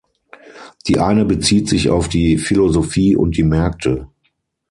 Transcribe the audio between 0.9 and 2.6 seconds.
eine bezieht sich auf die